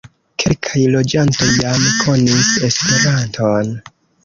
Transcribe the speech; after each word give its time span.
Kelkaj 0.43 0.81
loĝantoj 0.93 1.51
jam 1.57 1.85
konis 2.07 2.51
Esperanton. 2.71 3.73